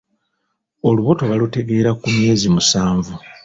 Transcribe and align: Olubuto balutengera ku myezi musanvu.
Olubuto 0.87 1.23
balutengera 1.29 1.91
ku 1.99 2.07
myezi 2.15 2.45
musanvu. 2.55 3.13